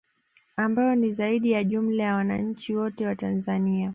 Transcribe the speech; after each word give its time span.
Ambayo 0.57 0.95
ni 0.95 1.13
zaidi 1.13 1.51
ya 1.51 1.63
jumla 1.63 2.03
ya 2.03 2.15
wananchi 2.15 2.75
wote 2.75 3.05
wa 3.07 3.15
Tanzania 3.15 3.89